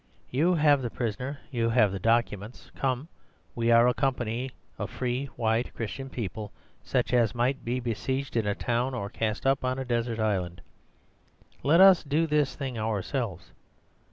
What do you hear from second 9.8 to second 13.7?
desert island. Let us do this thing ourselves.